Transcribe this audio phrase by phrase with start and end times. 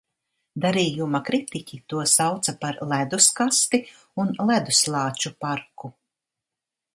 [0.61, 3.81] "Darījuma kritiķi to sauca par "ledus kasti"
[4.25, 5.93] un "leduslāču parku"."